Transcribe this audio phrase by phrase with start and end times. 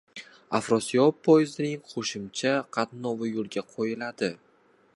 [0.59, 4.31] “Afrosiyob” poyezdining qo‘shimcha qatnovi yo‘lga qo‘yiladi